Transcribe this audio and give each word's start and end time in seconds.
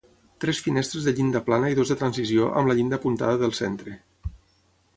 Tres 0.45 0.59
finestres 0.67 1.03
de 1.09 1.13
llinda 1.19 1.41
plana 1.49 1.69
i 1.73 1.77
dues 1.79 1.91
de 1.93 1.97
transició, 1.99 2.47
amb 2.61 2.71
la 2.71 2.77
llinda 2.81 2.99
apuntada 3.01 3.39
del 3.43 3.57
centre. 3.59 3.95